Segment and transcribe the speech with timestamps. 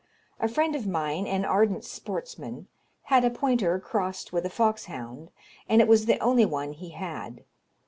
[0.39, 2.65] A friend of mine, an ardent sportsman,
[3.03, 5.29] had a pointer crossed with a foxhound,
[5.69, 7.43] and it was the only one he had.